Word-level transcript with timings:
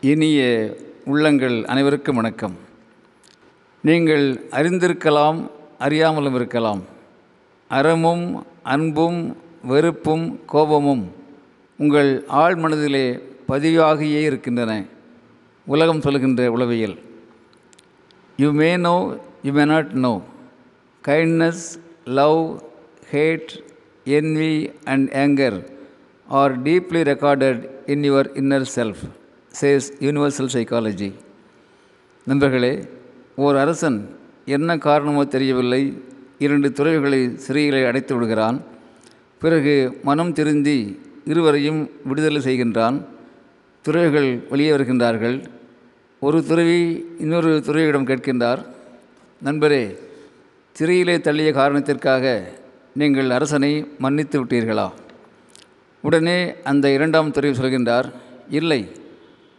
இனிய 0.00 0.40
உள்ளங்கள் 1.04 1.64
அனைவருக்கும் 1.64 2.14
வணக்கம். 2.14 2.56
நீங்கள் 3.82 4.34
அறிந்திருக்கலாம் 4.50 5.50
அறியாமலும் 5.78 6.34
இருக்கலாம். 6.34 6.82
அறமும் 7.68 8.46
அன்பும் 8.62 9.36
வெறுப்பும் 9.62 10.40
கோபமும் 10.46 11.12
உங்கள் 11.78 12.24
ஆழ் 12.26 12.54
மனதிலே 12.54 13.18
பதிவாகியே 13.48 14.22
இருக்கின்றன. 14.22 14.84
உலகம் 15.66 16.00
சொல்கின்ற 16.00 16.50
உளவியல். 16.50 16.98
You 18.36 18.52
may 18.52 18.76
know 18.76 19.18
you 19.42 19.52
may 19.52 19.64
not 19.64 19.92
know 19.92 20.22
kindness 21.08 21.66
love 22.04 22.62
hate 23.12 23.62
envy 24.04 24.72
and 24.84 25.10
anger 25.10 25.64
are 26.28 26.62
deeply 26.62 27.02
recorded 27.12 27.70
in 27.86 28.02
your 28.02 28.30
inner 28.34 28.64
self 28.76 29.04
says 29.60 29.86
universal 30.06 30.50
psychology 30.52 31.08
நண்பர்களே 32.26 32.72
ஓர் 33.44 33.56
அரசன் 33.56 33.96
என்ன 34.44 34.76
காரணமோ 34.78 35.22
தெரியவில்லை. 35.24 35.80
இரண்டு 36.38 36.68
துறவிகளை 36.72 37.20
சிறையிலே 37.44 37.80
அடைத்து 37.84 38.12
விடுகிறான். 38.14 38.58
பிறகு 39.42 39.74
மனம் 40.02 40.32
திருந்தி 40.32 40.76
இருவரையும் 41.24 41.80
விடுதலை 42.04 42.40
செய்கின்றான். 42.48 42.98
துறவிகள் 43.84 44.30
வெளியே 44.50 44.70
வருகின்றார்கள். 44.70 45.36
ஒரு 46.20 46.44
துறவி 46.44 46.80
இன்னொரு 47.18 47.50
துறவியிடம் 47.66 48.08
கேட்கின்றார் 48.10 48.62
நண்பரே 49.42 49.82
சிறையிலே 50.76 51.16
தள்ளிய 51.16 51.52
காரணத்திற்காக 51.60 52.24
நீங்கள் 53.00 53.30
அரசனை 53.30 53.72
மன்னித்து 53.98 54.44
விட்டீர்களா? 54.44 54.88
உடனே 56.00 56.38
அந்த 56.70 56.86
இரண்டாம் 56.90 57.30
துறவி 57.30 57.58
சொல்கின்றார் 57.58 58.10
இல்லை 58.60 58.80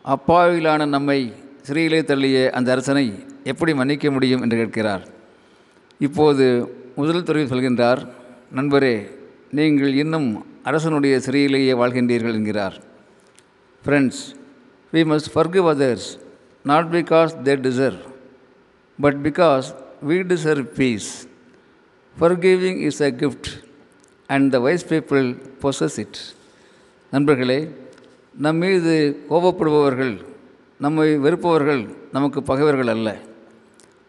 அப்பாவிலான 0.06 0.86
நம்மை 0.96 1.20
சிறையிலே 1.68 2.02
தள்ளிய 2.02 2.38
அந்த 2.50 2.70
அரசனை 2.72 3.06
எப்படி 3.44 3.72
மன்னிக்க 3.74 4.12
முடியும் 4.12 4.42
என்று 4.42 4.58
கேட்கிறார். 4.58 5.04
இப்போது 6.00 6.46
முதல் 6.96 7.24
துறை 7.24 7.44
சொல்கின்றார் 7.46 8.02
நண்பரே 8.58 8.96
நீங்கள் 9.58 9.94
இன்னும் 9.94 10.30
அரசனுடைய 10.64 11.16
சிறையிலேயே 11.26 11.74
வாழ்கின்றீர்கள் 11.82 12.38
என்கிறார். 12.40 12.76
Friends 13.84 14.22
we 14.94 15.02
must 15.12 15.32
forgive 15.36 15.68
others 15.74 16.08
not 16.66 16.90
because 16.96 17.32
they 17.48 17.56
deserve 17.68 18.00
but 19.00 19.20
because 19.28 19.68
we 20.10 20.18
deserve 20.34 20.66
peace 20.80 21.10
forgiving 22.18 22.80
is 22.90 23.02
a 23.02 23.12
gift 23.22 23.50
and 24.30 24.52
the 24.52 24.60
wise 24.60 24.86
people 24.94 25.28
possess 25.62 26.00
it 26.00 26.20
நண்பர்களே 27.14 27.60
நம் 28.42 28.58
மீது 28.58 28.94
கோபப்படுபவர்கள் 29.30 30.14
நம்மை 30.80 31.18
வெறுப்பவர்கள் 31.18 31.82
நமக்கு 32.12 32.44
பகைவர்கள் 32.44 32.88
அல்ல. 32.88 33.08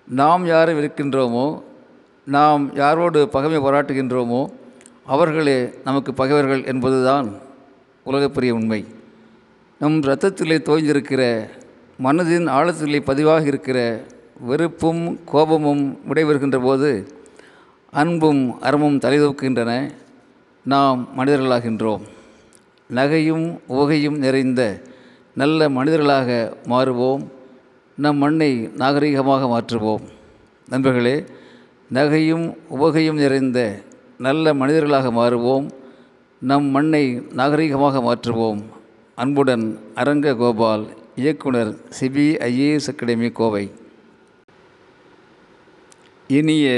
நாம் 0.09 0.47
யாரை 0.47 0.75
வெறுக்கின்றோமோ 0.75 1.63
நாம் 2.25 2.75
யாரோடு 2.75 3.25
பகைமை 3.25 3.59
பாராட்டுகின்றோமோ 3.59 4.53
அவர்களே 5.07 5.73
நமக்கு 5.85 6.15
பகைவர்கள் 6.15 6.65
என்பதுதான் 6.65 7.29
உலகப்பெரிய 8.07 8.51
உண்மை. 8.51 8.85
நம் 9.79 10.03
இரத்தத்திலே 10.03 10.59
தோய்ந்திருக்கிற 10.69 11.23
மனதின் 12.03 12.47
ஆழத்திலே 12.59 13.01
பதிவாக 13.01 13.45
இருக்கிற 13.47 14.05
வெறுப்பும் 14.41 15.25
கோபமும் 15.25 16.01
விடைபெறுகின்ற 16.09 16.61
போது 16.63 16.93
அன்பும் 17.91 18.61
அறமும் 18.61 18.99
தலைதூக்குகின்றன 18.99 19.91
நாம் 20.65 21.09
மனிதர்களாகின்றோம். 21.19 22.01
நகையும் 22.91 23.59
உவகையும் 23.67 24.19
நிறைந்த 24.19 24.81
நல்ல 25.35 25.69
மனிதர்களாக 25.69 26.57
மாறுவோம். 26.69 27.23
நம் 27.97 28.17
மண்ணை 28.17 28.71
நாகரிகமாக 28.79 29.43
மாற்றுவோம். 29.47 30.03
நண்பர்களே 30.69 31.25
நகையும் 31.93 32.57
உவகையும் 32.69 33.17
நிறைந்த 33.17 33.83
நல்ல 34.19 34.55
மனிதர்களாக 34.55 35.11
மாறுவோம். 35.11 35.71
நம் 36.39 36.65
மண்ணை 36.65 37.05
நாகரிகமாக 37.37 38.01
மாற்றுவோம். 38.01 38.63
அன்புடன் 39.15 39.79
அரங்க 39.95 40.35
கோபால் 40.35 40.85
இயக்குனர் 41.17 41.77
சிபிஐஏஎஸ் 42.01 42.89
அகாடமி 42.89 43.31
கோவை. 43.31 43.71
இனிய 46.27 46.69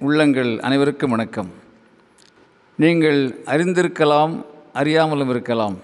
உள்ளங்கள் 0.00 0.60
அனைவருக்கும் 0.60 1.10
வணக்கம். 1.10 1.50
நீங்கள் 2.76 3.20
அறிந்திருக்கலாம் 3.46 4.44
அறியாமலும் 4.80 5.30
இருக்கலாம். 5.34 5.76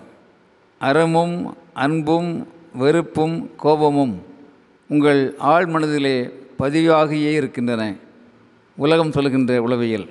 அறமும் 0.80 1.36
அன்பும் 1.84 2.30
வெறுப்பும் 2.82 3.36
கோபமும் 3.62 4.14
உங்கள் 4.90 5.22
ஆழ் 5.52 5.68
மனதிலே 5.74 6.16
பதிவாகியே 6.60 7.32
இருக்கின்றன. 7.40 7.82
உலகம் 8.78 9.14
சொல்கின்ற 9.16 9.54
உளவியல். 9.66 10.06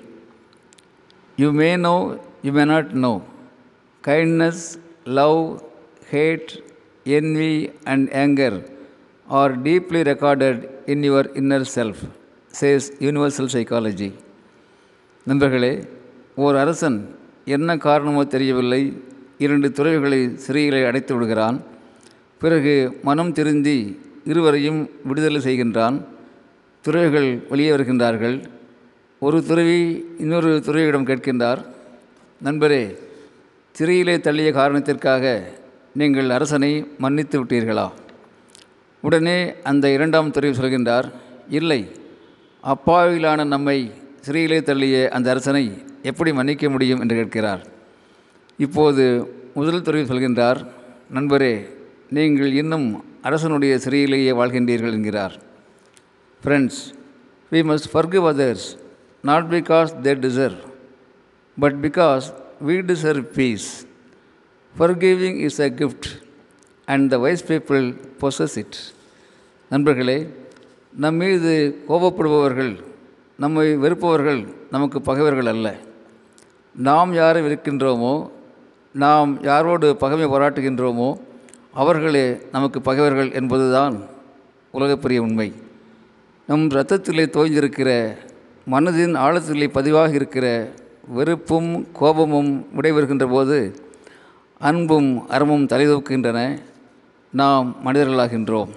You 1.38 1.50
may 1.60 1.70
know 1.86 1.96
you 2.46 2.52
may 2.58 2.64
not 2.72 2.92
know 3.06 3.14
kindness 4.04 4.64
love 5.18 5.40
hate 6.12 6.52
envy 7.06 7.54
and 7.92 8.08
anger 8.24 8.58
are 9.28 9.54
deeply 9.68 10.02
recorded 10.12 10.62
in 10.94 11.04
your 11.08 11.30
inner 11.42 11.68
self 11.76 12.02
says 12.60 12.88
universal 13.06 13.52
psychology 13.56 14.10
நண்பர்களே 15.28 15.74
ஓர் 16.46 16.56
அரசன் 16.56 17.00
என்ன 17.46 17.78
காரணமோ 17.78 18.24
தெரியவில்லை. 18.24 19.02
இரண்டு 19.38 19.72
துறவிகளை 19.72 20.38
சிறையிலே 20.38 20.86
அடைத்து 20.86 21.14
விடுகிறான். 21.14 21.64
பிறகு 22.40 23.00
மனம் 23.04 23.32
திருந்தி 23.32 24.00
இருவரையும் 24.24 24.90
விடுதலை 25.04 25.42
செய்கின்றான். 25.42 26.06
துறவிகள் 26.82 27.44
வெளியே 27.50 27.72
வருகின்றார்கள். 27.72 28.44
ஒரு 29.20 29.44
துறவி 29.44 30.06
இன்னொரு 30.18 30.62
துறவியிடம் 30.66 31.08
கேட்கின்றார் 31.10 31.66
நண்பரே 32.44 32.98
சிறையிலே 33.72 34.16
தள்ளிய 34.18 34.52
காரணத்திற்காக 34.52 35.54
நீங்கள் 35.94 36.30
அரசனை 36.30 36.88
மன்னித்து 36.98 37.44
விட்டீர்களா? 37.44 37.92
உடனே 39.02 39.54
அந்த 39.64 39.90
இரண்டாம் 39.90 40.32
துறவி 40.32 40.58
சொல்கின்றார் 40.58 41.12
இல்லை. 41.50 41.92
அப்பாவிலான 42.64 43.46
நம்மை 43.46 43.92
சிறையிலே 44.22 44.60
தள்ளிய 44.60 45.08
அந்த 45.08 45.30
அரசனை 45.30 45.74
எப்படி 46.10 46.32
மன்னிக்க 46.38 46.70
முடியும் 46.74 47.02
என்று 47.04 47.16
கேட்கிறார். 47.20 47.62
இப்போது 48.66 49.04
முதல் 49.58 49.86
துறையில் 49.88 50.12
சொல்கின்றார் 50.12 50.60
நண்பரே 51.16 51.54
நீங்கள் 52.18 52.52
இன்னும் 52.62 52.88
அரசனுடைய 53.28 53.74
சிறையிலேயே 53.84 54.32
வாழ்கின்றீர்கள் 54.40 54.96
என்கிறார். 54.98 55.36
Friends 56.42 56.82
we 57.52 57.60
must 57.70 57.90
forgive 57.94 58.26
others 58.32 58.68
not 59.30 59.48
because 59.54 59.92
they 60.06 60.14
deserve 60.26 60.62
but 61.58 61.78
because 61.86 62.26
we 62.68 62.76
deserve 62.92 63.26
peace 63.38 63.70
forgiving 64.80 65.40
is 65.48 65.60
a 65.68 65.70
gift 65.82 66.10
and 66.94 67.08
the 67.14 67.18
wise 67.26 67.46
people 67.52 67.86
possess 68.22 68.58
it 68.64 68.80
நண்பர்களே 69.72 70.18
நம் 71.04 71.20
மீது 71.24 71.54
கோபப்படுபவர்கள் 71.90 72.74
நம்மை 73.44 73.68
வெறுப்பவர்கள் 73.84 74.42
நமக்கு 74.76 74.98
பகைவர்கள் 75.02 75.50
அல்ல. 75.54 75.68
நாம் 76.76 77.14
யாரை 77.14 77.42
வெறுக்கின்றோமோ 77.42 78.30
நாம் 78.94 79.42
யாரோடு 79.42 79.94
பகைமை 79.94 80.26
பாராட்டுகின்றோமோ 80.26 81.18
அவர்களே 81.74 82.38
நமக்கு 82.52 82.82
பகைவர்கள் 82.82 83.32
என்பதுதான் 83.32 83.98
உலகப்பெரிய 84.74 85.18
உண்மை. 85.18 85.54
நம் 86.48 86.68
இரத்தத்திலே 86.68 87.26
தோய்ந்திருக்கிற 87.26 88.18
மனதின் 88.72 89.18
ஆழத்திலே 89.18 89.68
பதிவாக 89.68 90.14
இருக்கிற 90.14 90.72
வெறுப்பும் 91.08 91.92
கோபமும் 91.92 92.68
விடைபெறுகின்ற 92.76 93.30
போது 93.30 93.76
அன்பும் 94.60 95.28
அறமும் 95.28 95.66
தலைதூக்குகின்றன. 95.66 96.58
நாம் 97.32 97.76
மனிதர்களாகின்றோம். 97.86 98.70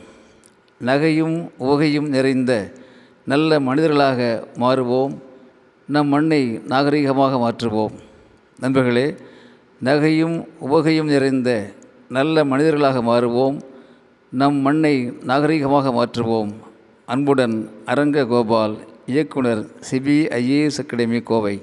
நகையும் 0.84 1.50
உவகையும் 1.56 2.08
நிறைந்த 2.08 2.72
நல்ல 3.24 3.60
மனிதர்களாக 3.60 4.46
மாறுவோம். 4.54 5.25
நம் 5.88 6.08
மண்ணை 6.08 6.60
நாகரிகமாக 6.68 7.32
மாற்றுவோம். 7.36 7.92
நண்பர்களே 8.58 9.14
நகையும் 9.84 10.46
உவகையும் 10.58 11.06
நிறைந்த 11.06 11.70
நல்ல 12.08 12.44
மனிதர்களாக 12.44 13.02
மாறுவோம். 13.02 13.60
நம் 14.30 14.54
மண்ணை 14.54 15.12
நாகரிகமாக 15.26 15.90
மாற்றுவோம். 15.90 16.52
அன்புடன் 17.06 17.70
அரங்க 17.84 18.26
கோபால் 18.26 18.76
இயக்குனர் 19.06 19.66
சிபிஐஏஎஸ் 19.90 20.78
அகாடமி 20.78 21.20
கோவை. 21.22 21.62